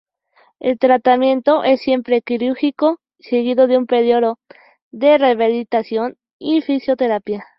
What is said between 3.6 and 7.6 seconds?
de un periodo de rehabilitación y fisioterapia.